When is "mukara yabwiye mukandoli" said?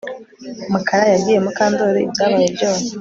0.71-1.99